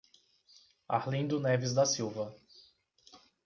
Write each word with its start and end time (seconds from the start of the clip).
Arlindo 0.89 1.39
Neves 1.39 1.75
da 1.75 1.85
Silva 1.85 2.35